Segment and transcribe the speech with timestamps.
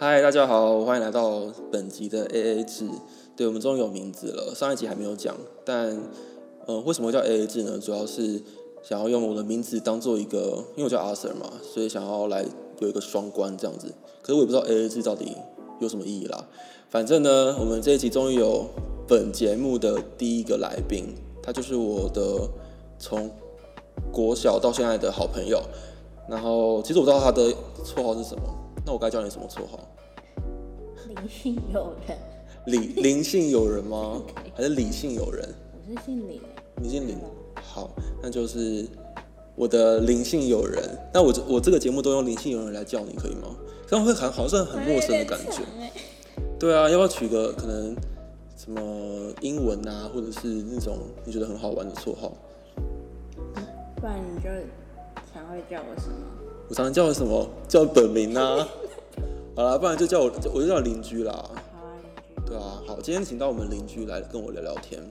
[0.00, 1.42] 嗨，大家好，欢迎来到
[1.72, 2.88] 本集的 A A 制。
[3.36, 5.34] 对我们终于有名字了，上一集还没有讲。
[5.64, 6.00] 但，
[6.68, 7.80] 嗯，为什么叫 A A 制呢？
[7.80, 8.40] 主要是
[8.80, 12.46] 想要用我的名字当做一个，因为我叫阿 Sir 嘛，所以想要来
[12.78, 13.92] 有一个双关这样子。
[14.22, 15.36] 可是我也不知道 A A 制到底
[15.80, 16.46] 有什么意义啦。
[16.88, 18.66] 反正呢，我们这一集终于有
[19.08, 21.06] 本节目的第一个来宾，
[21.42, 22.48] 他就是我的
[23.00, 23.28] 从
[24.12, 25.60] 国小到现在的好朋友。
[26.28, 27.52] 然后，其实我知道他的
[27.84, 28.42] 绰号是什么。
[28.88, 29.86] 那我该叫你什么绰号？
[31.08, 32.16] 灵性友人。
[32.64, 34.22] 灵灵性友人吗？
[34.56, 35.46] 还是理性友人？
[35.74, 36.40] 我是姓李。
[36.76, 37.14] 你姓李？
[37.62, 37.90] 好，
[38.22, 38.88] 那就是
[39.54, 40.82] 我的灵性友人。
[41.12, 43.54] 那我我这个节目都用灵性友人来叫你，可以吗？
[43.86, 45.60] 这样会很好像很陌生的感觉。
[46.58, 47.94] 对啊，要不要取个可能
[48.56, 50.96] 什么英文啊，或者是那种
[51.26, 52.32] 你觉得很好玩的绰号？
[53.96, 54.48] 不然你就
[55.30, 56.16] 常会叫我什么？
[56.68, 57.48] 我常常叫什么？
[57.66, 58.68] 叫本名啊？
[59.56, 61.50] 好了，不然就叫我，我就叫邻居啦。
[62.46, 65.02] 对啊，好，今天请到我们邻居来跟我聊聊天。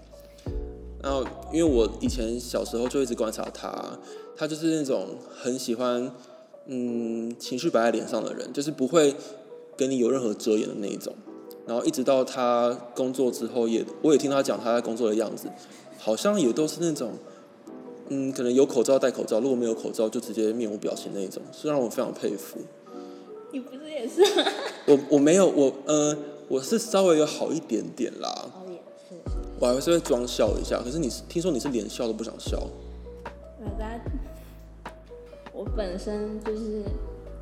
[1.01, 3.97] 然后，因为我以前小时候就一直观察他，
[4.35, 6.11] 他就是那种很喜欢，
[6.67, 9.15] 嗯，情绪摆在脸上的人，就是不会
[9.75, 11.15] 跟你有任何遮掩的那一种。
[11.65, 15.49] 然后一直到他工作之后，也我也听他讲他在工作的样子，
[15.97, 17.13] 好像也都是那种。
[18.09, 22.59] 嗯，可能有口罩戴口罩，如果没有口罩就直接面无表情那一种，是让我非常佩服。
[23.51, 24.49] 你不是也是吗？
[24.85, 28.29] 我我没有，我呃，我是稍微有好一点点啦。
[28.53, 28.75] 哦，也
[29.09, 29.37] 是是。
[29.59, 32.57] 我还是会装笑一下，可是你听说你是连笑都不想笑。
[33.59, 34.01] 我在，
[35.53, 36.83] 我本身就是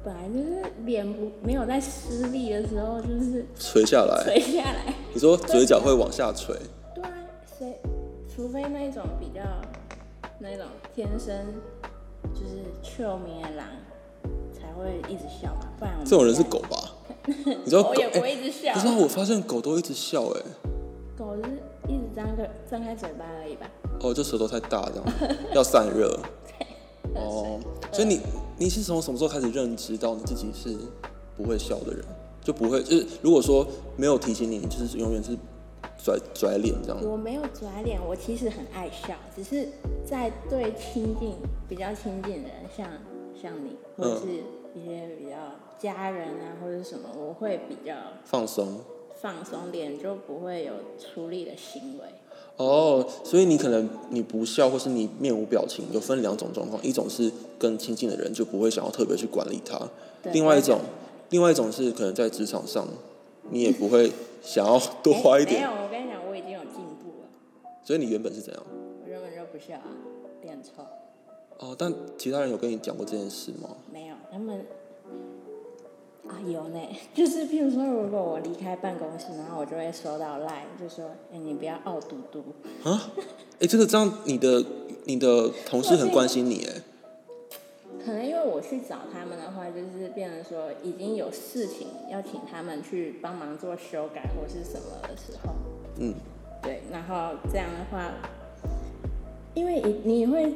[0.04, 4.94] 本来就是脸不没有在失力的时候就是垂下来，垂下来。
[5.14, 6.56] 你说嘴角会往下垂？
[6.94, 7.10] 对啊，
[7.60, 7.80] 谁？
[8.34, 9.42] 除非那种比较。
[10.40, 11.34] 那种天生
[12.34, 13.66] 就是臭名的狼
[14.52, 16.92] 才会一直笑吧，不然这种人是狗吧？
[17.26, 18.74] 你知道狗也不会一直笑。
[18.74, 20.42] 不是，我发现狗都一直笑哎。
[21.18, 21.42] 狗是
[21.88, 23.70] 一直张个张开嘴巴而已吧？
[24.02, 26.20] 哦，就舌头太大这样，要散热。
[27.16, 27.60] 哦，
[27.92, 28.20] 所以你
[28.58, 30.76] 你是从什么时候开始认知到你自己是
[31.38, 32.04] 不会笑的人？
[32.44, 35.38] 就不会就是如果说没有提醒你，你就是永远是。
[36.06, 39.68] 拽拽脸这样，我没有拽脸，我其实很爱笑，只是
[40.08, 41.34] 在对亲近
[41.68, 42.88] 比较亲近的人，像
[43.42, 44.28] 像你或者是
[44.80, 45.36] 一些比较
[45.80, 48.82] 家人啊或者什么，我会比较放松，
[49.20, 52.04] 放松脸就不会有出力的行为。
[52.58, 59.82] 哦，所以你可能你不笑或是你面无表情，有分两种状况，一种是跟亲近的人就不会想要特别去管理他，
[60.32, 60.82] 另外一种，
[61.32, 62.88] 另外一种是可能在职场上，
[63.50, 64.12] 你也不会
[64.44, 65.68] 想要多花一点。
[67.86, 68.64] 所以你原本是怎样？
[69.04, 69.86] 我原本就不笑啊，
[70.42, 70.84] 脸臭。
[71.60, 73.70] 哦，但其他人有跟你讲过这件事吗？
[73.94, 74.66] 没有，他们
[76.28, 76.80] 啊有呢，
[77.14, 82.44] 就是譬如说，如果我离开办公室，然后我就会收到赖，就说：“哎，你不要傲嘟嘟。”
[82.84, 83.14] 啊？
[83.60, 84.66] 哎，这个这样，你的
[85.06, 86.82] 你的同事很关心你哎。
[88.04, 95.54] 可能因为我去找他们的话，就是变成说已经有事情要请他们去帮忙做修改或是什么的时候，
[96.00, 96.14] 嗯。
[96.66, 98.12] 对，然后这样的话，
[99.54, 100.52] 因为你你会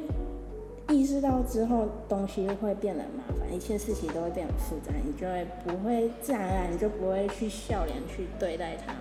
[0.88, 8.92] 意识到之后，东西会变得麻烦，一切事情都会变得复杂，你就会不会自然而然你就不会去笑脸去对待他。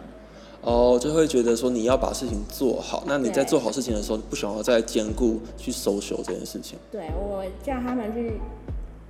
[0.62, 6.78] 哦，就会觉得说你要把事情做好，那你在做好事情的时候，不想要再兼顾去收手这件事情。
[6.92, 8.40] 对我叫他们去，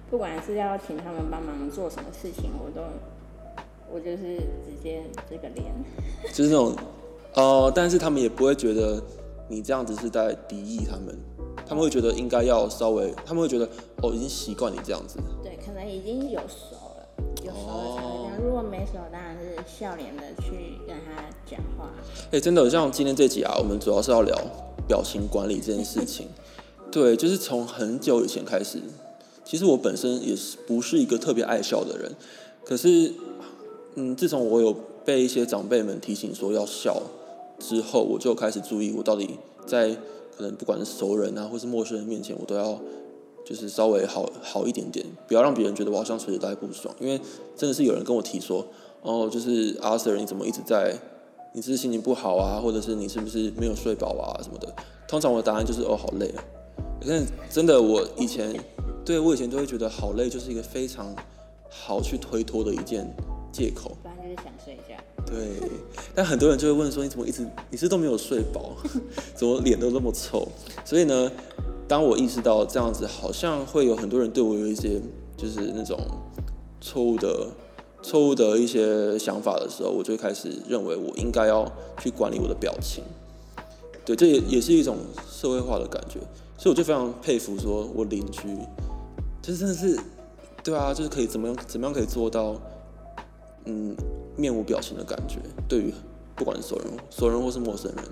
[0.10, 2.82] 不管是要请他们帮忙做什么事情，我都
[3.92, 5.66] 我就是直接这个脸，
[6.32, 6.74] 就是那种。
[7.36, 9.02] 哦，但是他们也不会觉得
[9.48, 11.18] 你这样子是在敌意他们，
[11.66, 13.68] 他们会觉得应该要稍微，他们会觉得
[14.02, 15.20] 哦，已经习惯你这样子。
[15.44, 17.08] 对，可能已经有熟了，
[17.46, 18.42] 有熟了才会这样。
[18.44, 21.90] 如果没熟，当然是笑脸的去跟他讲话。
[22.32, 24.36] 哎，真的，像今天这集啊，我们主要是要聊
[24.88, 26.28] 表情管理这件事情。
[26.92, 28.80] 对，就是从很久以前开始，
[29.46, 32.12] 其实我本身也是不是一个特别爱笑的人，
[32.66, 33.14] 可是，
[33.94, 37.00] 嗯，自从我有被一些长辈们提醒说要笑。
[37.60, 39.90] 之后我就开始注意，我到底在
[40.36, 42.80] 可能不管是熟人啊，或是陌生人面前，我都要
[43.46, 46.96] 就是稍微好好一点点，不要让别人觉得我好像随时都在不爽。
[47.00, 47.20] 因为
[47.56, 48.66] 真的是有人跟我提说，
[49.02, 50.96] 哦，就是阿 Sir 你怎么一直在，
[51.54, 54.74] 你是心情不好啊，或者是你是不是没有睡饱啊什么的。
[55.08, 56.44] 通常我的答案就是哦，好累啊。
[57.06, 58.54] 但真的我以前
[59.04, 61.16] 对我以前都会觉得好累，就是一个非常
[61.70, 63.10] 好去推脱的一件
[63.52, 63.98] 借口。
[65.30, 65.70] 对，
[66.16, 68.76] 但很多人就会问说：“你怎么一直你是都没有睡饱，
[69.36, 70.48] 怎么脸都那么臭？”
[70.84, 71.32] 所以呢，
[71.88, 75.00] 当我意识到这样子好像会有很多人对我有一些
[75.38, 76.00] 就是那种
[76.82, 77.48] 错误的
[78.02, 81.72] 错误的一些想法的时候，我就开始认为我应该要
[82.02, 83.04] 去管理我的表情。
[84.06, 84.98] 对，这也也是一种
[85.30, 86.20] 社会化的感觉，
[86.58, 88.42] 所以我就非常佩服，说我邻居，
[89.42, 90.00] 就真的是，
[90.64, 92.56] 对啊，就是可以怎么样怎么样可以做到，
[93.70, 93.96] 嗯，
[94.36, 95.38] 面无表情的感觉，
[95.68, 95.94] 对于
[96.36, 98.04] 不管是熟人、熟人或是陌生人，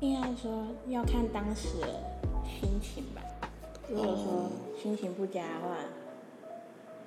[0.00, 1.86] 应该说要看当时的
[2.60, 3.22] 心情吧。
[3.88, 4.50] 如果说
[4.82, 5.76] 心情不佳的话，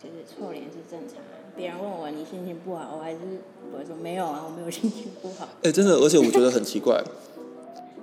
[0.01, 1.18] 就是臭脸是正常。
[1.53, 3.19] 别人问我你心情不好，我还是
[3.74, 5.50] 我会说没有啊，我没有心情不好。
[5.63, 7.03] 哎，真的，而且我觉得很奇怪。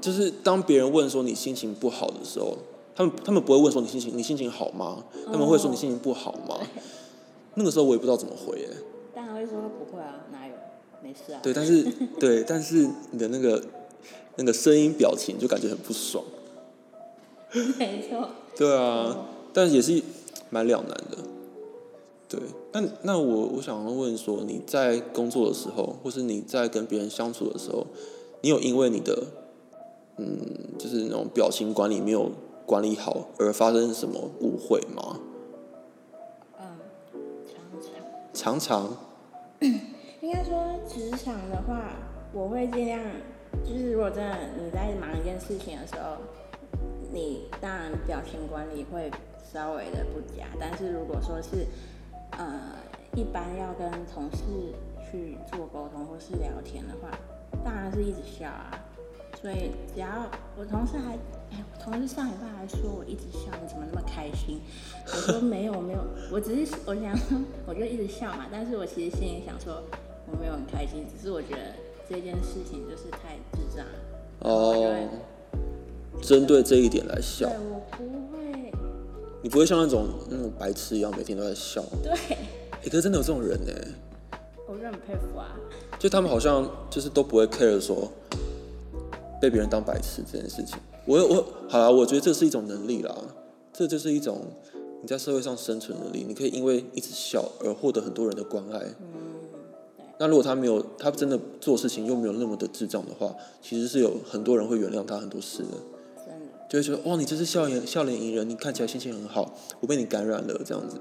[0.03, 2.59] 就是当别人问说你心情不好的时候，
[2.95, 5.03] 他们他们不会问说你心情你心情好吗？
[5.27, 6.59] 他们会说你心情不好吗？
[7.55, 8.69] 那个时候我也不知道怎么回耶。
[8.69, 8.94] 当
[9.47, 10.55] 说不会啊，哪有，
[11.03, 11.41] 没事啊。
[11.43, 11.85] 对，但是
[12.21, 13.63] 对，但是你的那个
[14.37, 16.25] 那个声音表情就感觉很不爽。
[17.79, 18.29] 没错。
[18.57, 20.03] 对啊，但也是
[20.51, 21.19] 蛮两难的。
[22.29, 22.41] 对，
[22.73, 27.87] 那那我我想要问说，你在工作的时候，或是你在跟别人相处的时候，
[28.41, 29.25] 你有因为你的
[30.17, 30.39] 嗯，
[30.79, 32.33] 就是那种表情管理没有
[32.67, 35.21] 管理好，而发生什么误会吗？
[36.59, 36.67] 嗯，
[38.33, 38.59] 常常。
[38.59, 38.97] 常常。
[40.21, 41.91] 应该说职场的话，
[42.33, 43.01] 我会尽量，
[43.65, 46.17] 就是如果真的你在忙一件事情的时候，
[47.13, 49.11] 你当然表情管理会
[49.53, 51.67] 稍微的不佳，但是如果说是
[52.33, 52.77] 呃
[53.15, 54.43] 一般要跟同事
[55.11, 57.11] 去做沟通或是聊天的话，
[57.65, 58.71] 当然是一直笑啊。
[59.41, 60.09] 所以只要
[60.57, 61.19] 我同事还，
[61.55, 64.61] 哎，同事上礼拜还说我一直笑，你怎么那么开心？
[65.07, 66.01] 我说没有没有，
[66.33, 67.17] 我只是我想，
[67.65, 68.47] 我就一直笑嘛。
[68.51, 69.81] 但是我其实心里想说，
[70.27, 71.73] 我没有很开心，只是我觉得
[72.09, 73.87] 这件事情就是太智障。
[74.41, 75.09] 哦。
[76.21, 77.49] 针对这一点来笑。
[77.49, 78.73] 对，我不会。
[79.41, 81.85] 你不会像那种那种白痴一样每天都在笑。
[82.03, 82.13] 对。
[82.13, 82.39] 哎，
[82.83, 83.73] 可是真的有这种人呢。
[84.67, 85.55] 我就很佩服啊。
[86.01, 88.11] 就他们好像就是都不会 care 说。
[89.43, 93.15] 被别人当白痴这件事情，我我好了，我觉得这是一种能力啦，
[93.73, 94.43] 这就是一种
[95.03, 98.79] 你在社会上生存能力，你可以因为一直笑而获得很多人的关爱。
[99.01, 99.07] 嗯，
[100.19, 105.69] 那如果他没有，他真的做事情又没有那么的智障的话，其实是有很多人会原谅他很多事的。
[106.71, 110.97] 就会觉得哇，你这是笑脸笑脸迎人，你看起来心情很好，我被你感染了这样子。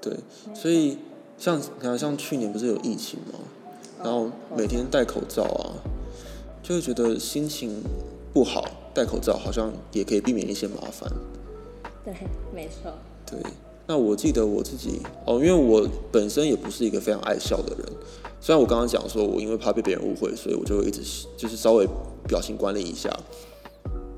[0.00, 0.16] 对，
[0.54, 0.96] 所以
[1.36, 3.38] 像你看，像去年不是有疫情吗？
[4.02, 5.92] 然后每天戴口罩啊。
[6.62, 7.80] 就会觉得心情
[8.36, 8.62] 不好，
[8.92, 11.10] 戴口罩好像也可以避免一些麻烦。
[12.04, 12.12] 对，
[12.54, 12.92] 没错。
[13.24, 13.40] 对，
[13.86, 17.86] 那我记得我自己哦，因为我本身也不是一个非常爱笑的人。
[18.38, 21.00] 虽然我刚刚讲说我因为怕被别人误会，所以我就会一直
[21.34, 21.88] 就是稍微
[22.28, 23.08] 表情管理一下，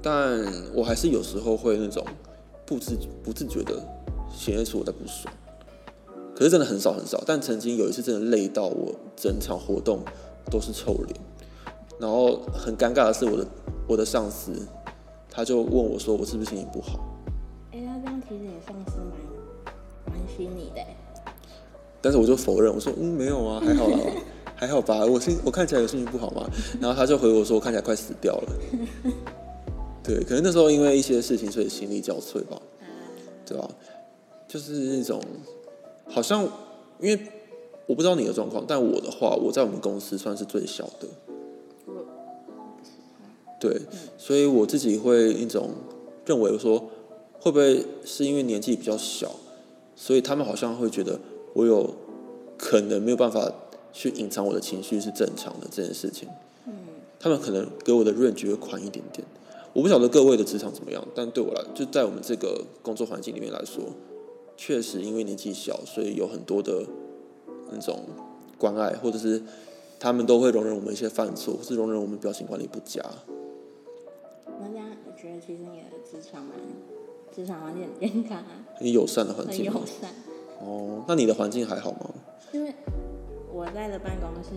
[0.03, 0.45] 但
[0.75, 2.05] 我还是有时候会那种
[2.67, 3.75] 不自不自觉的
[4.37, 5.33] 显现出我在不爽。
[6.35, 10.01] 可是真的很少很少，但曾经有一次真的累到我整场活动
[10.51, 11.21] 都是臭脸。
[12.01, 13.45] 然后很尴尬的是，我的
[13.89, 14.53] 我的上司，
[15.31, 17.01] 他就问我说：“我是不是心情不好？”
[17.73, 20.83] 哎，他这样其实也算是蛮关心你的。
[22.01, 23.99] 但是我就否认，我说：“嗯，没有啊，还好啦，
[24.55, 25.05] 还好吧。
[25.05, 26.49] 我心我看起来有心情不好吗？”
[26.81, 28.53] 然后他就回我说：“我看起来快死掉了。
[30.05, 32.61] ”对，可能那时候因为一些事情，所以心力交瘁吧。
[33.47, 33.67] 对吧？
[34.47, 35.23] 就是那种
[36.07, 36.45] 好像，
[37.01, 37.19] 因为
[37.87, 41.09] 我不知道你的状况，但我的话，我在我们公司算是最小的。
[43.61, 43.81] 对，
[44.17, 45.71] 所以我自己会一种
[46.25, 46.79] 认为说，
[47.41, 49.33] 会不会是因为年纪比较小，
[49.97, 51.19] 所以他们好像会觉得
[51.55, 51.95] 我有
[52.57, 53.53] 可能没有办法
[53.93, 56.29] 去隐藏我的情绪是正常的这件事情。
[56.67, 56.73] 嗯，
[57.19, 59.27] 他们可能给我的 range 会宽一点点。
[59.73, 63.85] 我不晓得各位的职场怎么样，但对我来，就在我们这个工作环境里面来说，
[64.57, 66.85] 确实因为年纪小，所以有很多的
[67.71, 68.01] 那种
[68.57, 69.41] 关爱，或者是
[70.01, 73.01] 他们都会容忍我们一些犯错，或是容忍我们表情管理不佳。
[74.61, 76.55] 那这样，我觉得其实你的职场蛮，
[77.35, 79.71] 职场环境很健康啊，很友善的环境。
[79.71, 80.11] 很友善。
[80.61, 82.11] 哦，那你的环境还好吗？
[82.53, 82.73] 因为
[83.53, 84.51] 我在的办公室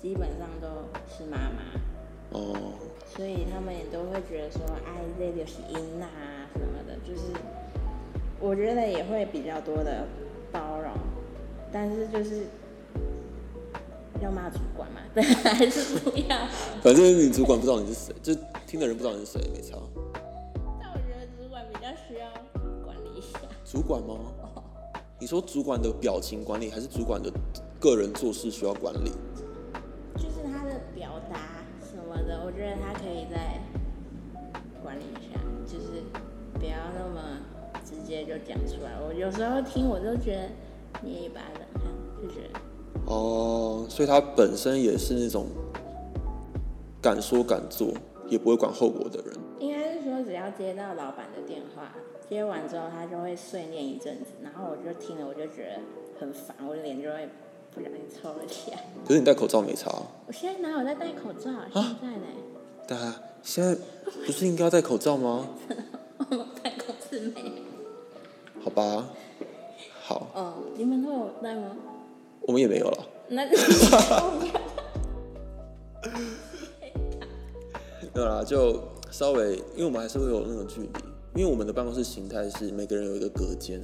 [0.00, 0.66] 基本上都
[1.08, 2.38] 是妈妈。
[2.38, 2.72] 哦。
[3.16, 7.22] 所以他们也都会觉得说，哎，这就是音啊什么的，就是
[8.40, 10.06] 我觉得也会比较多的
[10.52, 10.92] 包容，
[11.72, 12.46] 但是就是。
[14.22, 15.02] 要骂主管嘛？
[15.14, 16.38] 对，还是不要。
[16.82, 18.34] 反正你主管不知道你是谁，就
[18.66, 19.76] 听的人不知道你是谁，没差。
[20.80, 22.28] 但我觉得主管比较需要
[22.84, 23.38] 管理一下。
[23.64, 24.16] 主管吗？
[25.20, 27.30] 你说主管的表情管理，还是主管的
[27.80, 29.12] 个人做事需要管理？
[30.16, 31.38] 就是他的表达
[31.80, 33.60] 什么的，我觉得他可以再
[34.82, 36.02] 管理一下，就是
[36.58, 37.38] 不要那么
[37.84, 38.98] 直接就讲出来。
[39.00, 40.48] 我有时候听，我都觉得
[41.02, 41.84] 捏一把冷汗，
[42.20, 42.60] 就觉得。
[43.06, 45.46] 哦，所以他本身也是那种
[47.00, 47.94] 敢说敢做，
[48.28, 49.34] 也不会管后果的人。
[49.58, 51.92] 应该是说，只要接到老板的电话，
[52.28, 55.80] 接完之后他就会碎念一阵子，然后我就听了，我就觉得
[56.20, 57.28] 很烦，我的脸就会
[57.74, 58.84] 不小心抽了起来。
[59.06, 59.90] 可是你戴口罩没擦。
[60.26, 61.50] 我现在哪有在戴口罩？
[61.72, 62.26] 现在呢？
[62.86, 63.76] 对啊，现在
[64.26, 65.48] 不是应该要戴口罩吗？
[66.18, 67.52] 我戴口罩没。
[68.62, 69.08] 好吧，
[70.02, 70.26] 好。
[70.34, 71.76] 哦，你们都有戴吗？
[72.42, 73.06] 我们也没有了。
[73.28, 73.44] 那
[78.16, 80.88] 没有啦，就稍微，因为我们还是会有那种距离，
[81.34, 83.78] 因为我们的办公室形态是每个人有一个隔间，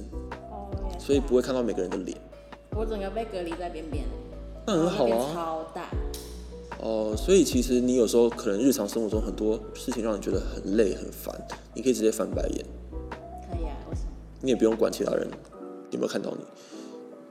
[0.49, 2.17] 哦，所以不会看到每个人的脸。
[2.75, 4.03] 我整个被隔离在边边。
[4.65, 5.31] 那很好啊。
[5.35, 5.87] 超大。
[6.79, 11.39] 哦，所以其实你有时候可能日常生活中很多事情让你觉得很累很烦，
[11.75, 12.65] 你可以直接翻白眼。
[13.47, 14.09] 可以啊，为什么？
[14.41, 15.29] 你也不用管其他人
[15.91, 16.43] 有没有看到你。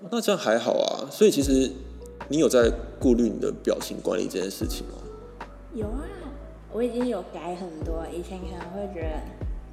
[0.08, 1.68] 那这样还好啊，所以其实
[2.28, 4.94] 你有在顾虑你的表情管理这件事情吗？
[5.74, 6.04] 有啊，
[6.72, 8.06] 我已经有改很多。
[8.12, 9.20] 以前可能会觉得，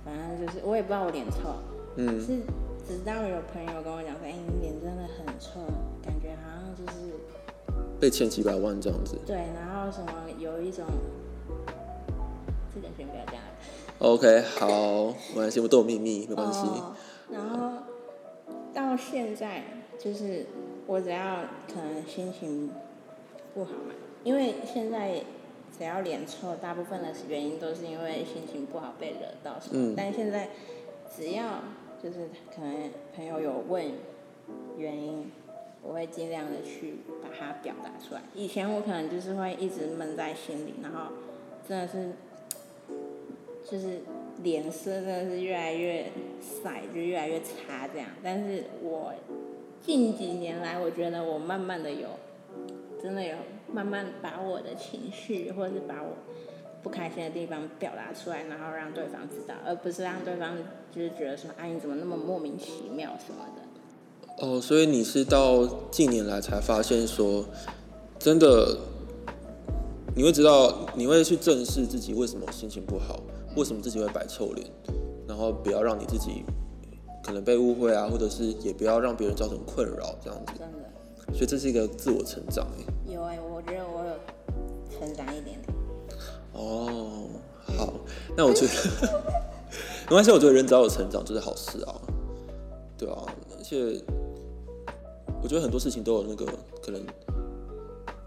[0.03, 1.55] 反正就是我也不知道我脸臭，
[1.95, 2.39] 嗯，是
[2.87, 5.59] 直到有朋友跟我讲说，哎，你脸真的很臭，
[6.03, 7.13] 感觉好像就是
[7.99, 9.17] 被欠几百万这样子。
[9.25, 10.85] 对，然后什么有一种，
[12.73, 13.35] 这点先不要讲。
[13.99, 16.67] OK，好，没关系，我都有秘密，没关系。
[17.31, 17.83] 然后
[18.73, 19.63] 到现在。
[20.01, 20.45] 就是
[20.87, 22.69] 我只要可能心情
[23.53, 25.21] 不好嘛，因为现在
[25.79, 29.95] 只要脸臭，大部分的原因都是因为心情不好被惹到什么。
[29.95, 30.49] 但现在
[31.15, 31.61] 只要
[32.03, 33.85] 就是可能朋友有问
[34.77, 35.31] 原因，
[35.81, 38.21] 我会尽量的去把它表达出来。
[38.35, 41.13] 以前我可能就是会一直闷在心里，然后
[41.65, 42.11] 真的是
[43.65, 44.01] 就是
[44.43, 46.11] 脸色真的是越来越
[46.61, 48.09] 晒，就越来越差这样。
[48.21, 49.13] 但是我。
[49.81, 52.09] 近几年来，我觉得我慢慢的有，
[53.01, 53.35] 真的有
[53.71, 56.09] 慢慢把我的情绪，或者是把我
[56.83, 60.57] 不开心的地方表达出来，然后让对方知道，而不是让对方
[60.91, 64.45] 就是觉得说，哎，你怎么那么莫名其妙什么的。
[64.45, 67.45] 哦，所以你是到近年来才发现说，
[68.17, 68.77] 真的，
[70.15, 73.19] 你会知道，你会去正视自己为什么心情不好，
[73.55, 74.67] 为什么自己会摆臭脸，
[75.27, 76.43] 然后不要让你自己。
[77.21, 80.53] 可能被误会啊，或者是也不要让别人造成困扰，这样子。
[80.57, 80.88] 真的。
[81.33, 83.11] 所以这是一个自我成长哎。
[83.11, 84.15] 有哎，我觉得我有
[84.99, 85.75] 成长一点点。
[86.53, 87.27] 哦，
[87.77, 87.93] 好，
[88.35, 88.73] 那我觉得
[90.07, 91.95] 没关系，我觉得人只要有成长就是好事啊，
[92.97, 93.23] 对啊，
[93.57, 94.01] 而且
[95.41, 96.45] 我觉得很多事情都有那个
[96.83, 97.01] 可能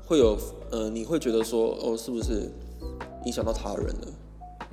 [0.07, 0.39] 会有，
[0.71, 2.51] 呃，你会觉得说，哦，是不是
[3.27, 4.09] 影响到他人了？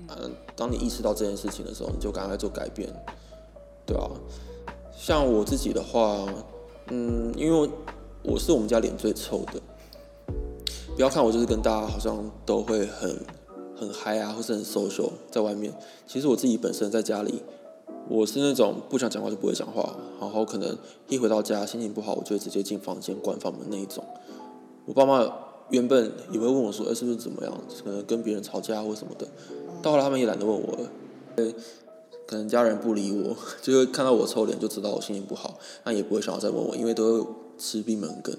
[0.09, 2.87] 嗯，当你意识到这件事情的时候，你就赶快做改变。
[3.85, 4.09] 对啊，
[4.95, 6.25] 像我自己的话，
[6.89, 7.69] 嗯，因为
[8.29, 9.59] 我是我们家脸最臭的。
[10.95, 13.25] 不要看我就是跟大家好像都会很
[13.75, 15.73] 很嗨啊，或是很 social 在外面。
[16.05, 17.41] 其实我自己本身在家里，
[18.07, 24.03] 我是那种不想讲话就不会讲话，然后可能一回到家心情不好，我就会直接进房间关房门那一种。
[24.85, 25.27] 我爸妈
[25.69, 27.53] 原本也会问我说，哎，是不是怎么样？
[27.83, 29.27] 可能跟别人吵架或什么的。
[29.81, 31.53] 到后来他们也懒得问我了。
[32.27, 37.25] 可能家人不理我， 就会看到我臭脸就知道我心情不好，那也不会想要再问我，因为都
[37.59, 38.35] 吃闭门羹。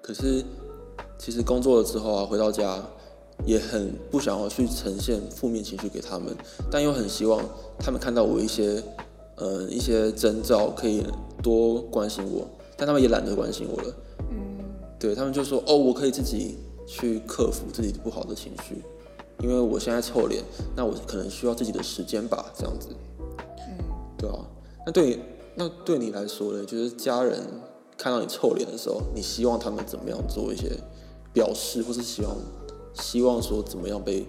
[0.00, 0.42] 可是
[1.18, 2.82] 其实工作了之后啊，回到家
[3.44, 6.34] 也很不想要去呈现负面情绪给他们，
[6.70, 7.44] 但又很希望
[7.78, 8.82] 他们看到我一些
[9.36, 11.04] 呃一些征兆，可以
[11.42, 12.46] 多关心我，
[12.76, 13.94] 但他们也懒得关心我了。
[14.30, 14.64] 嗯，
[14.98, 18.82] 对他们就说哦，我可以自己去克服自己不好的情绪，
[19.42, 20.42] 因为我现在臭脸，
[20.76, 22.88] 那我可能需要自己的时间吧，这样子。
[23.38, 23.84] 嗯
[24.18, 24.36] 对啊，
[24.84, 25.18] 那对
[25.54, 26.64] 那对你来说呢？
[26.64, 27.38] 就是家人
[28.02, 30.70] 看到你臭脸的时候，你希望他们怎么样做一些
[31.34, 32.34] 表示，或是希望
[32.94, 34.24] 希望说怎么样被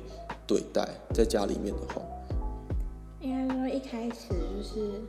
[0.45, 0.85] 对待？
[1.13, 2.01] 在家里面的话，
[3.21, 5.01] 应该说一开始就是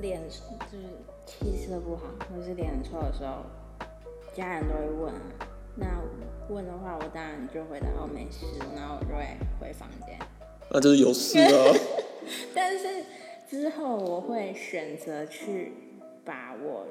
[0.00, 0.34] 脸就
[0.76, 0.82] 是
[1.24, 2.02] 气色不好，
[2.34, 3.44] 或是脸很臭的时候，
[4.34, 5.14] 家人都会问。
[5.76, 5.86] 那
[6.48, 9.24] 问的话，我当然就回答哦没事，然后我就会
[9.60, 10.18] 回房间。
[10.68, 11.74] 那就是有事啊。
[12.52, 13.04] 但是。
[13.50, 15.74] 之后我会选择去
[16.24, 16.86] 把我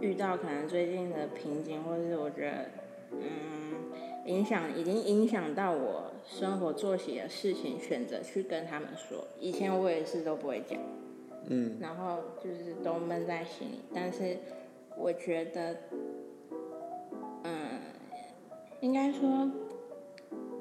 [0.00, 2.66] 遇到可能最近的瓶颈，或者是我觉得
[3.12, 3.92] 嗯
[4.26, 9.26] 影响已经影响到我生活作息的事情，选择去跟他们说。
[9.40, 10.78] 以前我也是都不会讲，
[11.46, 13.80] 嗯，然后就是都闷在心里。
[13.94, 14.36] 但是
[14.96, 15.76] 我觉得，
[17.44, 17.80] 嗯，
[18.80, 19.50] 应该说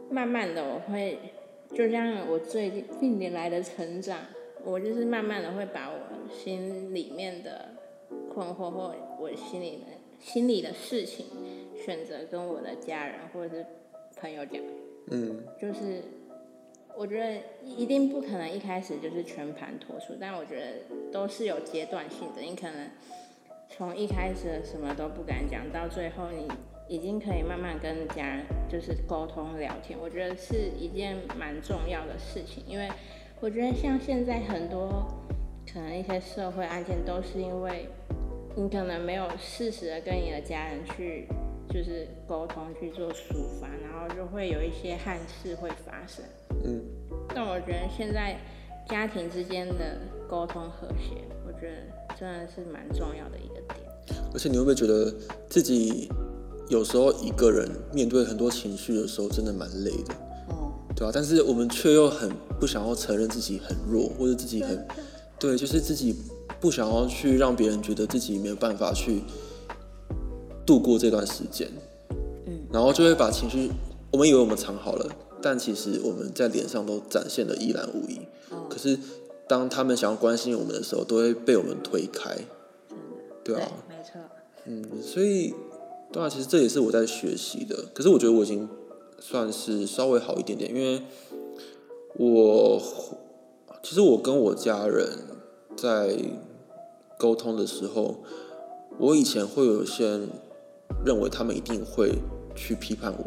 [0.10, 1.20] 慢慢的我会，
[1.74, 4.20] 就像我最近近年来的成长。
[4.64, 5.96] 我就是慢慢的会把我
[6.30, 7.71] 心里面的
[8.34, 9.84] 困惑或我心里的
[10.20, 11.26] 心里的事情，
[11.84, 13.66] 选择跟我的家人或者是
[14.16, 14.62] 朋友讲。
[15.10, 16.04] 嗯，就是
[16.96, 22.42] 我觉得一定不可能一开始就是全盘托出，但我觉得都是有阶段性的。
[22.42, 22.88] 你可能
[23.68, 26.48] 从一开始什么都不敢讲，到最后你
[26.88, 32.64] 已经可以慢慢跟家人就是沟通聊天，我觉得是一件蛮重要的事情。
[32.68, 32.88] 因为
[33.40, 35.06] 我觉得像现在很多
[35.74, 37.88] 可能一些社会案件，都是因为
[38.56, 41.28] 你可能没有适时的跟你的家人去。
[41.74, 46.22] 就是沟通去做抒发，然后就会有一些憾事会发生。
[46.66, 46.84] 嗯，
[47.34, 48.38] 但我觉得现在
[48.90, 53.88] 家庭之间的沟通和谐，我觉得真的是蛮重要的一个点。
[54.34, 55.16] 而且你会不会觉得
[55.48, 56.12] 自己
[56.68, 60.14] 有时候一个人面对很多情绪的时候，真的蛮累的？
[60.50, 62.30] 哦，对啊，但是我们却又很
[62.60, 64.86] 不想要承认自己很弱，或者自己很
[65.40, 66.18] 对，就是自己
[66.62, 69.24] 不想要去让别人觉得自己没有办法去。
[70.64, 71.68] 度过这段时间，
[72.46, 73.72] 嗯，然后就会把情绪，
[74.12, 75.10] 我们以为我们藏好了，
[75.42, 78.22] 但其实我们在脸上都展现的一览无遗。
[78.70, 78.98] 可是
[79.50, 82.38] 当他们想要关心我们的时候，都会被我们推开。
[83.44, 84.22] 对啊，没错。
[84.66, 85.54] 嗯，所以
[86.12, 87.88] 对啊，其实这也是我在学习的。
[87.94, 88.70] 可是我觉得我已经
[89.20, 91.02] 算是稍微好一点点，因为
[92.14, 92.82] 我
[93.82, 95.10] 其实我跟我家人
[95.76, 96.16] 在
[97.22, 98.16] 沟通的时候，
[98.98, 100.30] 我以前会有些人。
[101.04, 102.14] 认为他们一定会
[102.54, 103.26] 去批判我，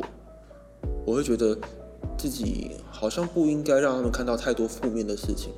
[1.05, 1.59] 我会觉得
[2.17, 5.51] 自己好像不应该让他们看到太多负面的事情。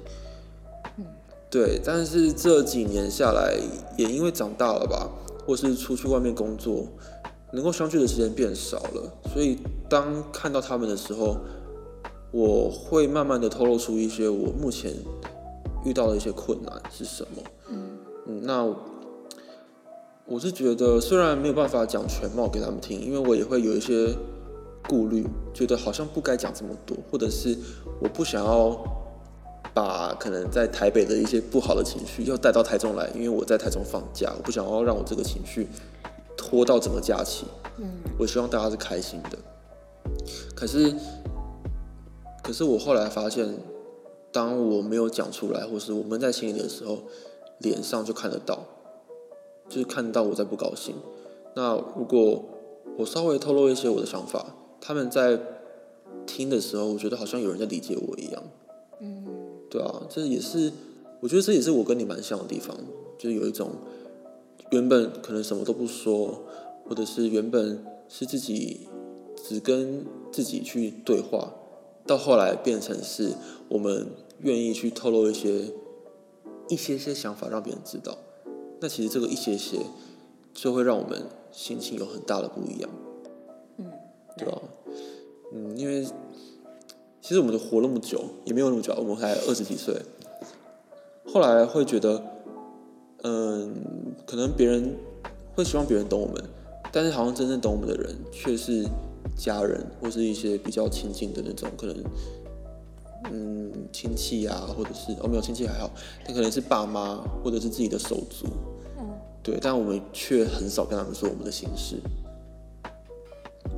[0.96, 1.04] 嗯，
[1.50, 1.78] 对。
[1.84, 3.58] 但是这几年下来，
[3.98, 5.10] 也因为长大了吧，
[5.44, 6.86] 或是出去外面工作，
[7.52, 9.58] 能够相聚的时间变少了，所以
[9.90, 11.36] 当看到他们的时候，
[12.30, 14.94] 我会慢慢的透露出一些我目前
[15.84, 17.42] 遇到的一些困难是什么。
[18.42, 18.74] 那。
[20.28, 24.12] 我是觉得，虽然没有办法讲全貌给他们听，因为我也会有一些
[24.88, 27.56] 顾虑，觉得好像不该讲这么多，或者是
[28.02, 28.76] 我不想要
[29.72, 35.68] 把可能在台北的一些不好的情绪要带到台中来，因为我在台中放假，我不想要让我这个情绪
[36.36, 37.46] 拖到整个假期。
[37.76, 39.38] 嗯，我希望大家是开心的。
[40.56, 40.92] 可是，
[42.42, 43.48] 可是我后来发现，
[44.32, 47.04] 当我没有讲出来，或是我闷在心里的时候，
[47.58, 48.64] 脸上就看得到。
[49.68, 50.94] 就是看到我在不高兴，
[51.56, 52.44] 那如果
[52.96, 55.40] 我稍微透露一些我的想法，他们在
[56.24, 58.40] 听的时候，我觉得好像有人在理解我一样。
[59.00, 59.26] 嗯，
[59.68, 60.70] 对啊，这也是
[61.18, 62.76] 我觉得这也是我跟你蛮像的地方，
[63.18, 63.70] 就是有一种
[64.70, 66.44] 原本可能什么都不说，
[66.88, 68.86] 或者是原本是自己
[69.48, 71.52] 只跟自己去对话，
[72.06, 73.32] 到后来变成是
[73.68, 74.06] 我们
[74.42, 75.72] 愿意去透露一些
[76.68, 78.16] 一些些想法，让别人知道。
[78.80, 79.78] 那其实这个一些些，
[80.52, 82.90] 就会让我们心情有很大的不一样，
[83.78, 83.90] 嗯，
[84.36, 84.60] 对吧？
[85.52, 86.04] 嗯，因为
[87.22, 89.94] 其实我们都活那么久，也没有那么久，我们才二十几岁。
[91.24, 92.22] 后来会觉得，
[93.22, 93.74] 嗯，
[94.26, 94.96] 可能别人
[95.54, 96.44] 会希望别人懂我们，
[96.92, 98.84] 但是好像真正懂我们的人，却是
[99.36, 101.96] 家人或是一些比较亲近的那种，可能。
[103.24, 105.90] 嗯，亲戚啊，或者是哦，没有亲戚还好，
[106.24, 108.46] 但可能是爸妈或者是自己的手足，
[108.98, 109.08] 嗯，
[109.42, 111.96] 对，但我们却很少跟他们说我们的心事，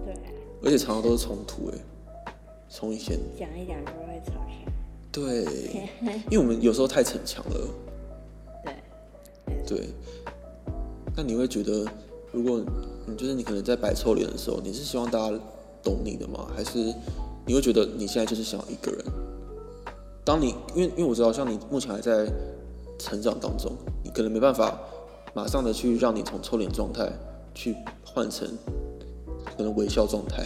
[0.04, 0.14] 对，
[0.62, 2.32] 而且常常都是冲突，哎，
[2.68, 4.70] 从以前讲一讲就会吵架，
[5.10, 5.88] 对，
[6.30, 7.68] 因为我们有时候太逞强了，
[9.46, 9.88] 对，对，
[11.16, 11.86] 那你会觉得，
[12.32, 12.62] 如果
[13.06, 15.40] 你就是你可能在摆臭脸的时候，你是希望大家
[15.82, 16.46] 懂你的吗？
[16.54, 16.92] 还是
[17.46, 19.04] 你会觉得你现在就是想要一个人？
[20.28, 22.30] 当你因为因为我知道，像你目前还在
[22.98, 23.72] 成长当中，
[24.04, 24.78] 你可能没办法
[25.32, 27.10] 马上的去让你从臭脸状态
[27.54, 28.46] 去换成
[29.56, 30.44] 可能微笑状态，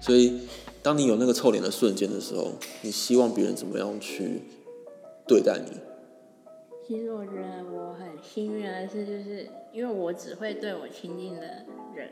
[0.00, 0.40] 所以
[0.82, 4.44] 当你有那个臭脸的瞬间的时候，你希望别人怎么样去
[5.26, 5.76] 对待你？
[6.86, 11.42] 其实我觉得我很幸运的是，就是因为我只会对我亲近的
[11.94, 12.08] 人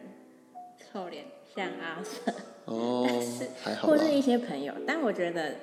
[0.92, 1.24] 臭脸，
[1.54, 2.30] 像阿瑟
[2.66, 3.08] 哦，
[3.64, 5.54] 还好，或是一些朋友，但我觉得。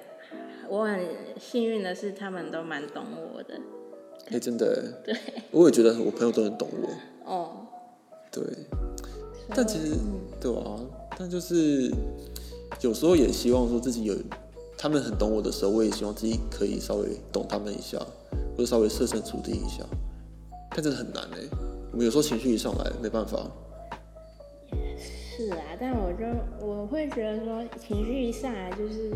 [0.70, 1.06] 我很
[1.40, 3.60] 幸运的是，他们都蛮懂我的。
[4.32, 5.02] 哎，真的。
[5.04, 5.16] 对。
[5.52, 7.32] 我也觉得我朋友都很懂我。
[7.32, 7.68] 哦。
[8.32, 8.44] 对。
[9.50, 9.96] 但其实，
[10.40, 10.80] 对啊，
[11.18, 11.92] 但就是
[12.82, 14.16] 有时候也希望说自己有
[14.78, 18.00] 他们很懂我的时候，我也希望自己可以稍微懂他们一下，
[18.56, 19.84] 或者稍微设身处地一下。
[20.72, 21.38] 但真的很难哎，
[21.92, 23.52] 我们有时候情绪一上来，没办法。
[25.36, 29.12] 是啊，但我就我会觉得说，情绪一上来就是。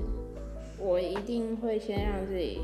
[0.79, 2.61] 我一定会先让自己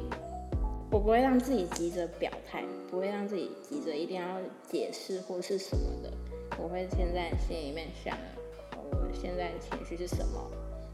[0.91, 6.13] 我不会让自己急着表态，不会让自己急着一定要解释或是什么的。
[6.61, 8.15] 我会先在心里面想，
[8.75, 10.51] 我现在情绪是什么，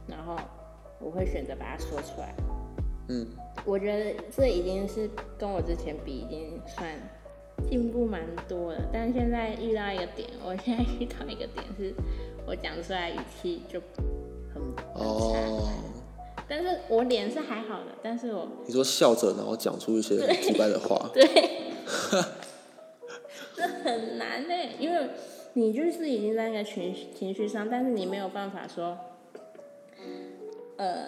[0.07, 0.37] 然后
[1.01, 2.33] 我会选择把它说出来。
[3.09, 3.27] 嗯，
[3.65, 6.87] 我觉得这已经是跟我之前比已经算
[7.69, 8.89] 进步蛮多了。
[8.93, 11.93] 但是现在遇到一个点，我现在遇到一个点是，
[12.47, 13.81] 我讲出来语气就
[14.53, 14.61] 很
[14.93, 15.67] 哦。
[16.49, 21.23] 但是我脸是还好的，但是我你说笑着然后讲出一些奇怪的话， 对，
[23.55, 25.09] 这很难呢，因为
[25.53, 28.97] 你就是已经在那个情情绪上，但是你没有办法说，
[30.77, 31.05] 呃，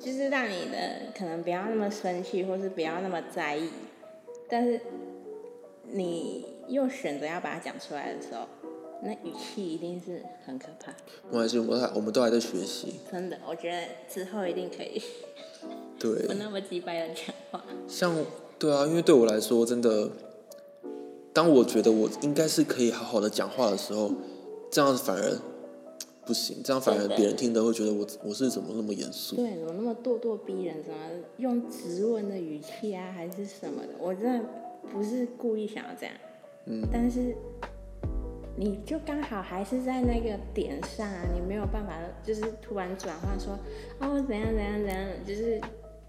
[0.00, 3.70] 就是让你的可能不要那么生气，或是不要那么在意，
[4.48, 4.80] 但是
[5.90, 8.46] 你又选择要把它讲出来的时候。
[9.06, 10.90] 那语气一定是很可怕。
[11.30, 12.94] 没关系，我我们都还在学习。
[13.12, 15.02] 真的，我觉得之后一定可以。
[15.98, 16.22] 对。
[16.26, 17.62] 不那么直白的讲话。
[17.86, 18.16] 像，
[18.58, 20.08] 对啊，因为对我来说，真的，
[21.34, 24.10] 当我觉得我应该是可以好好的讲话的时候，
[24.70, 25.38] 这样反而
[26.24, 29.36] 不行，这样反而别人听的会觉得我我是怎么那么严肃？
[29.36, 30.82] 对，怎么那么咄咄逼人？
[30.82, 30.98] 怎么
[31.36, 33.88] 用质问的语气啊，还是什么的？
[33.98, 34.48] 我真的
[34.90, 36.14] 不是故意想要这样。
[36.64, 36.88] 嗯。
[36.90, 37.36] 但是。
[38.56, 41.92] 你就刚好还是在那个点上啊，你没有办法，
[42.24, 43.58] 就是突然转换说，
[43.98, 45.60] 哦怎样怎样怎样，就是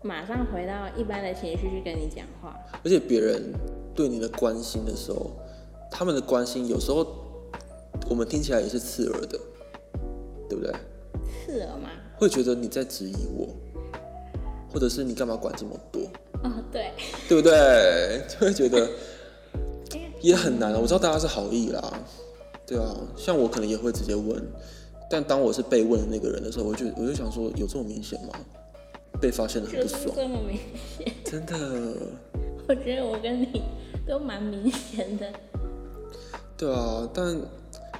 [0.03, 2.55] 马上回到一般的情绪去跟你讲话。
[2.83, 3.51] 而且别人
[3.95, 5.31] 对你的关心的时候，
[5.89, 7.07] 他们的关心有时候
[8.07, 9.39] 我们听起来也是刺耳的，
[10.47, 10.71] 对不对？
[11.45, 11.89] 刺耳吗？
[12.17, 13.47] 会觉得你在质疑我，
[14.71, 16.03] 或者是你干嘛管这么多？
[16.43, 16.91] 哦，对，
[17.27, 18.21] 对不对？
[18.29, 18.87] 就会觉得
[20.21, 20.73] 也很难。
[20.73, 21.81] 我知道大家是好意啦。
[22.67, 24.41] 对啊，像我可能也会直接问，
[25.09, 28.33] 但当我是被问的那个人的时候，我就我就想说，有这么明显吗？
[29.21, 30.57] 被发现的很不爽，这么明
[30.97, 31.55] 显，真的。
[32.67, 33.61] 我觉得我跟你
[34.07, 35.31] 都蛮明显的。
[36.57, 37.39] 对啊，但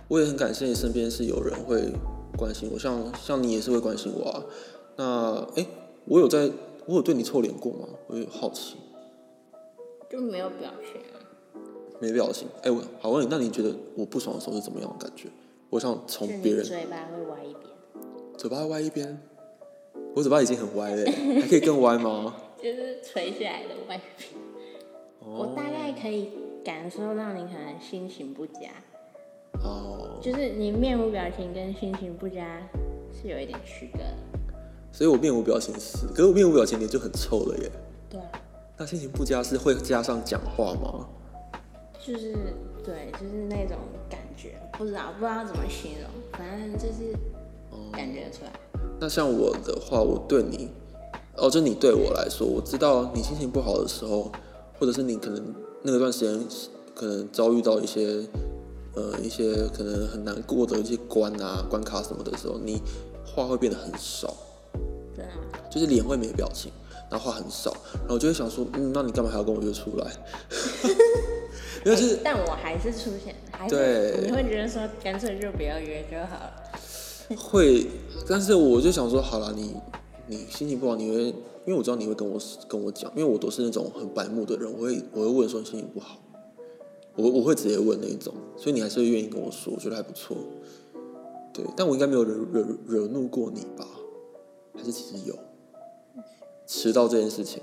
[0.08, 1.94] 我也很感谢你身边是有人会
[2.36, 4.44] 关心我，像像你也是会关心我啊。
[4.98, 5.68] 那哎，
[6.06, 6.50] 我有在，
[6.88, 7.88] 我有对你臭脸过吗？
[8.08, 8.76] 我有好奇。
[10.10, 11.02] 就没有表现。
[12.00, 15.30] 没表情，哎，我好问你，那你觉得我不爽的时候是怎么样的感觉？
[15.70, 17.64] 我想从别人嘴巴会歪一边，
[18.38, 19.20] 嘴巴歪一边，
[20.14, 22.36] 我嘴巴已经很歪了，还可以更歪吗？
[22.62, 24.30] 就是垂下来的歪边。
[25.20, 26.30] 我大概可以
[26.64, 28.70] 感受到你可能心情不佳。
[29.64, 30.20] 哦。
[30.22, 32.62] 就是你面无表情跟心情不佳
[33.12, 34.00] 是有一点区隔。
[34.92, 37.72] 所以我面无表情是，可是我面无表情脸就很臭了耶。
[38.10, 38.20] 对。
[38.78, 41.08] 那心情不佳是会加上讲话吗？
[42.06, 42.34] 就是
[42.84, 47.18] 对，就是那种感觉，不知道不知道怎么形容，反正就是
[47.92, 48.52] 感觉出来。
[49.00, 50.70] 那像我的话，我对你，
[51.36, 54.32] 哦，就你对我来说，我知道你心情不好的时候，
[54.80, 56.48] 或者是你可能那段时间
[56.94, 58.24] 可能遭遇到一些
[58.94, 62.84] 呃一些可能很难过的一些关啊关卡什么的时候，你
[63.26, 64.32] 话会变得很少，
[65.16, 65.32] 对啊，
[65.72, 66.72] 就是脸会没表情，
[67.10, 70.12] 然后话很少，然后我就会想说，嗯，那你干嘛还要跟我约出来？
[72.24, 76.52] 但我还是出现，还是你会觉得说干脆就不要约就好了。
[77.38, 77.86] 会，
[78.28, 79.76] 但是我就想说，好了，你
[80.28, 81.36] 你心情不好，你会因
[81.68, 86.18] 为我知道你会跟我跟我讲，因为我都是那种很白目的人，我会我会问说你心情不好，
[87.16, 90.38] 我我会直接问那种，所以你还是会愿意跟我说，我觉得还不错。
[91.54, 93.88] 对，但我应该没有惹惹惹怒过你吧？
[94.76, 95.36] 还是其实有
[96.68, 97.62] 迟到这件事情？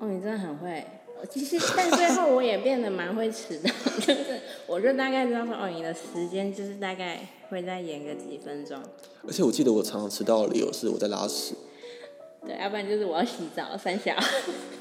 [0.00, 0.84] 哦，你真的很会。
[1.26, 8.78] 其实，但最后我也变得蛮会迟到，就是我就大概知道说，哦，你的时间就是大概会再延个几分钟。
[9.26, 11.54] 而且我记得我常常迟到的理由是我在拉屎。
[12.46, 14.14] 对，要不然就是我要洗澡，三小。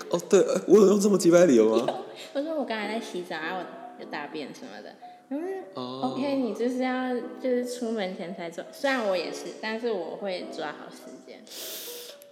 [0.09, 1.87] 哦，对，我有用这么几百理由吗？
[2.33, 3.65] 我说我刚才在洗澡，然后
[3.99, 4.93] 有大便什么的。
[5.29, 11.41] 嗯，OK，你就是要就是出门前才做，虽然我也是，但是我会抓好时间。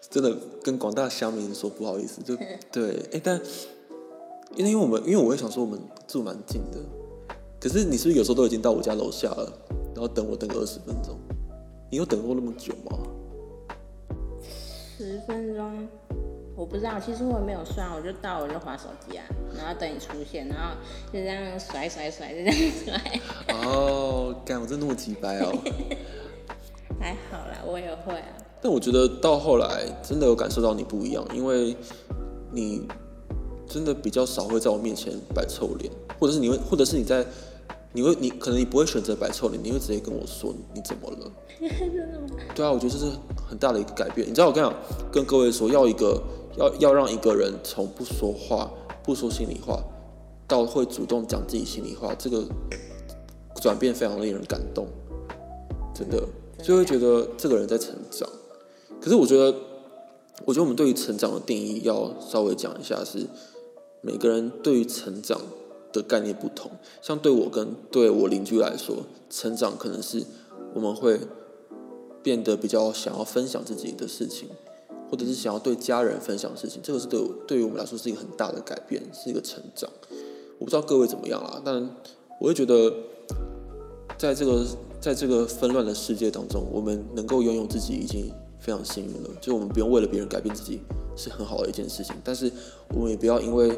[0.10, 2.36] 真的跟广大乡民说不好意思，就
[2.70, 3.42] 对，哎，但。
[4.56, 6.78] 因为因为我们因为我会想说我们住蛮近的，
[7.60, 9.52] 可是你是不是有时候都已经到我家楼下了，
[9.94, 11.18] 然后等我等个二十分钟？
[11.90, 12.98] 你有等过那么久吗？
[14.98, 15.88] 十分钟，
[16.56, 19.26] 我不知道，其实我也没有算，我就到我就划手机啊，
[19.58, 20.76] 然后等你出现，然后
[21.12, 23.22] 就这样甩甩甩，就这样甩。
[23.56, 25.52] 哦，干，我真的那么急白哦。
[27.00, 28.28] 还好啦，我也会啊。
[28.62, 31.76] 但我觉得到后来真的有感受到你不一样，因为
[32.52, 32.88] 你。
[33.72, 37.26] 真的比较少会在我面前摆臭脸，或者是你会，或者是你在，
[37.94, 41.32] 你会，你可能你不会选择摆臭脸，你会直接跟我说你怎么了？
[42.54, 43.06] 对啊，我觉得这是
[43.48, 44.28] 很大的一个改变。
[44.28, 44.78] 你知道我跟你讲，
[45.12, 46.22] 跟各位说，要一个
[46.58, 48.70] 要要让一个人从不说话
[49.04, 49.82] 不说心里话，
[50.48, 52.44] 到会主动讲自己心里话，这个
[53.62, 54.88] 转变非常令人感动，
[55.94, 56.22] 真的
[56.62, 58.28] 就会觉得这个人在成长。
[59.00, 59.58] 可是我觉得，
[60.46, 63.26] 我觉得我们对于成长的定义要稍微讲一下，是
[64.02, 65.40] 每个人对于成长
[65.94, 66.72] 的概念不同。
[67.02, 68.98] 像对我跟对我邻居来说，
[69.30, 70.24] 成长可能是
[70.74, 71.20] 我们会
[72.22, 74.50] 变得比较想要分享自己的事情。
[75.10, 79.90] 或者是想要对家人分享事情，这个是对对于我们来说是一个很大的改变，是一个成长。
[80.58, 81.76] 我不知道各位怎么样啦，但
[82.40, 82.90] 我会觉得，
[84.18, 84.66] 在这个
[85.02, 89.30] 在这个纷乱的世界当中，我们能够拥有自己已经非常幸运了。
[89.42, 90.80] 就我们不用为了别人改变自己，
[91.16, 92.16] 是很好的一件事情。
[92.24, 92.52] 但是
[92.90, 93.78] 我们也不要因为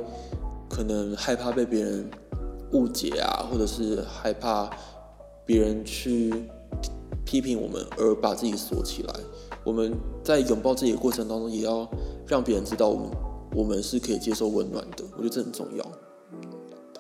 [0.70, 2.10] 可能害怕被别人
[2.72, 4.70] 误解啊，或者是害怕
[5.46, 6.50] 别人去
[7.26, 9.14] 批评我们而把自己锁起来。
[9.64, 9.94] 我们
[10.24, 11.90] 在拥抱自己的过程当中，也要
[12.28, 13.10] 让别人知道我们
[13.56, 15.04] 我们是可以接受温暖的。
[15.16, 15.92] 我觉得这很重要。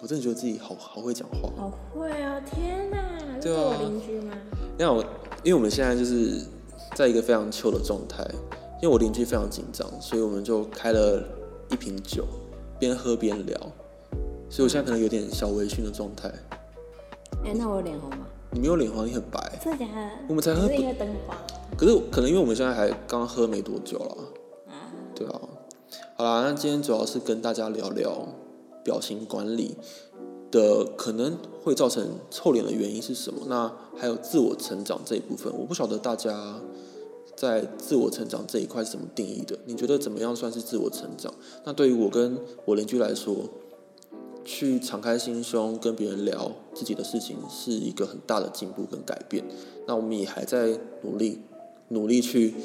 [0.02, 1.50] 我真的觉得自己好好会讲话。
[1.56, 2.42] 好会哦！
[2.46, 2.98] 天哪，
[3.40, 4.34] 这是我邻居吗？
[4.78, 5.02] 因为我
[5.44, 6.42] 因为我们现在就是
[6.94, 8.22] 在一个非常糗的状态，
[8.84, 11.24] 因为我邻居非常紧张，所以我们就开了
[11.72, 12.26] 一瓶酒，
[12.78, 13.58] 边喝边聊。
[14.50, 16.28] 所以我现在可能有点小微醺的状态。
[17.46, 18.26] 哎，那我脸红吗？
[18.52, 19.58] 你没有脸红，你很白。
[19.64, 20.10] 真的假的？
[20.28, 20.68] 我们才喝。
[20.68, 21.38] 是因为灯光。
[21.78, 24.18] 可是可能因为我们现在还刚喝没多久了，
[25.16, 25.40] 对啊，
[26.18, 28.28] 好啦，那今天主要是跟大家聊聊
[28.84, 29.78] 表情管理
[30.52, 33.44] 的可能会造成臭脸的原因是什么？
[33.48, 36.60] 那还有自我成长这一部分，我不晓得大家
[37.36, 39.58] 在自我成长这一块是怎么定义的？
[39.66, 41.34] 你觉得怎么样算是自我成长？
[41.66, 43.50] 那对于我跟我邻居来说，
[44.46, 49.44] 去敞开心胸跟别人聊自己的事情是一个很大的进步跟改变。
[49.88, 51.40] 那我们也还在努力。
[51.90, 52.56] 努力去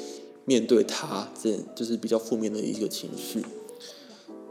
[0.45, 3.45] 面对他，这就是比较负面的一个情绪。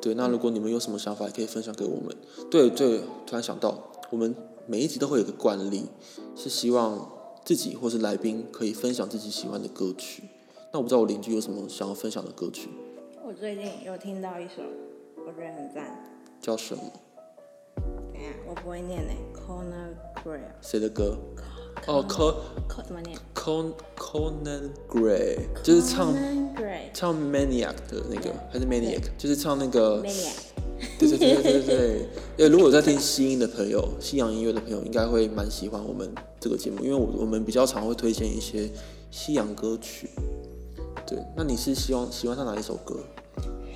[0.00, 2.14] 对，那如果你们有什么想法，也可以分享给我们。
[2.48, 4.33] 对对，突然想到，我们
[4.66, 5.87] 每一集都会有个惯例，
[6.37, 7.11] 是希望
[7.48, 10.24] 自己或是来宾可以分享自己喜欢的歌曲。
[10.70, 12.68] 那我不知道我邻居有什么想要分享的歌曲。
[13.24, 14.56] 我最近有听到一首，
[15.26, 15.98] 我觉得很赞。
[16.42, 16.82] 叫什么？
[18.12, 19.16] 等下，我不会念诶。
[19.34, 20.42] Corner Gray。
[20.61, 21.16] 谁的歌？
[21.87, 22.34] 哦，Co
[22.68, 26.14] Co 怎么念？Con Conan Gray 就是唱
[26.92, 29.04] 唱 Maniac 的那个，还是 Maniac？
[29.16, 30.34] 就是唱那个 Maniac。
[30.99, 32.49] 对对对对对对。
[32.49, 38.71] 如果在听西音的朋友，西洋音乐的朋友，应该会蛮喜欢我们这个节目，因为我我们比较常会推荐一些
[39.11, 40.09] 西洋歌曲。
[41.07, 43.01] 对，那你是希望喜欢他哪一首歌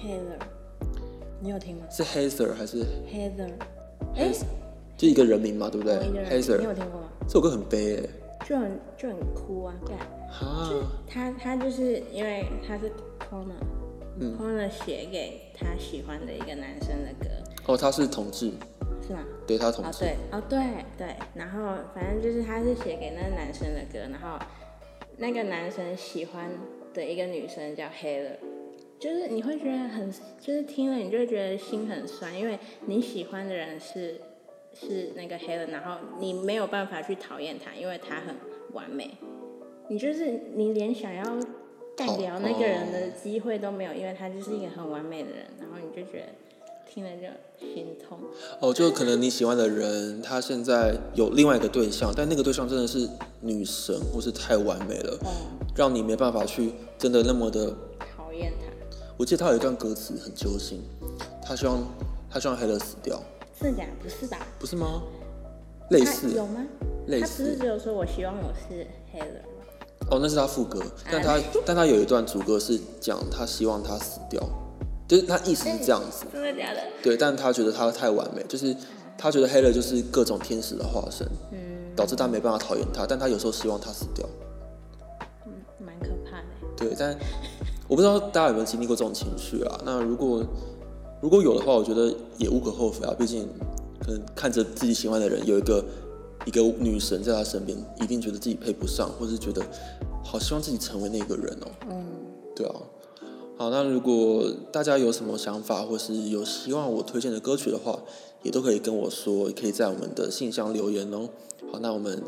[0.03, 0.43] ？Heather，
[1.41, 1.83] 你有听吗？
[1.91, 3.53] 是 Heather 还是 Heather？
[4.15, 4.33] 哎。
[4.95, 7.09] 就一个人名嘛，对不对？Heather，你有听过吗？
[7.27, 8.09] 这首歌很悲哎，
[8.47, 9.97] 就很就很哭啊，对。
[10.69, 12.93] 就他他就是因为他是
[14.21, 17.29] Corner，Corner 写给他喜欢的一个男生的歌。
[17.67, 18.53] 哦，他是同志，
[19.07, 19.25] 是吗？
[19.47, 19.91] 对，他同志。
[19.91, 20.59] 哦，对，哦，对
[20.99, 21.17] 对。
[21.35, 24.39] 然后反正就是他是写给那个男生的歌，然后
[25.17, 26.51] 那个男生喜欢
[26.93, 28.37] 的一个女生叫 Heather，
[28.99, 34.21] 就是你会觉得很，就是听了你就会觉得心很酸，因为你喜欢的人是。
[34.75, 38.35] 是那个黑人，然后你没有办法去讨厌他，因为他很
[38.73, 39.11] 完美。
[39.89, 41.25] 你就是你连想要
[41.97, 46.27] 代表那个人的机会都没有，因为他就是一个很完美的人，然后你就觉得
[46.91, 48.19] 听了就心痛。
[48.61, 53.09] 哦，就可能你喜欢的人，他现在有另外一个对象，但那个对象真的是
[53.41, 55.19] 女神，或是太完美了，
[55.77, 57.75] 让你没办法去真的那么的
[58.17, 58.73] 讨厌他。
[59.19, 60.83] 我记得他有一段歌词很揪心，
[61.45, 61.87] 他希望
[62.31, 63.23] 他希望黑人死掉。
[63.61, 63.85] 是假？
[64.03, 64.39] 不是吧？
[64.59, 65.03] 不是吗？
[65.91, 66.67] 类似有吗？
[67.07, 67.45] 类似。
[67.45, 69.43] 他不是只有说我希望我是黑人
[70.13, 70.79] 哦，那是他副歌，
[71.11, 74.43] 但他 但他有一段主歌是讲他希望他死掉，
[75.09, 76.27] 就是他意思是这样子。
[76.31, 76.81] 真的假的？
[77.03, 78.77] 对，但他觉得他太完美，就是
[79.17, 81.59] 他觉得黑人就是各种天使的化身，嗯，
[81.97, 84.29] 导致他没办法讨厌他，但他有时候希望他死掉。
[85.47, 86.47] 嗯，蛮可怕的。
[86.77, 87.19] 对，但
[87.89, 89.81] 我不知道大家有没有经历过这种情绪啊？
[89.85, 90.45] 那如果。
[91.23, 93.15] 如果有的话，我觉得也无可厚非啊。
[93.17, 93.49] 毕竟，
[94.05, 95.81] 可能看着自己喜欢的人有一个
[96.45, 99.63] 一个女神在他身边，一定觉得自己配不上，或是觉得
[100.25, 101.71] 好希望自己成为那个人哦。
[101.89, 102.07] 嗯，
[102.55, 102.75] 对啊。
[103.59, 108.03] 好，那如果大家有什么想法，或是有希望我推荐的歌曲的话，
[108.43, 111.29] 也都可以跟我说，也可以在我们的信箱留言哦。
[111.71, 112.21] 好，那我们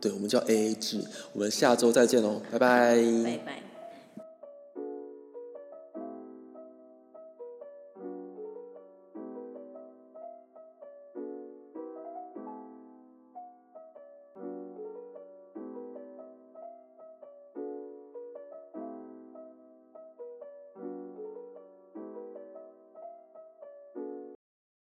[0.00, 1.00] 对我们叫 A A 制，
[1.32, 2.96] 我们下周再见喽，拜拜。
[3.24, 3.65] 拜拜。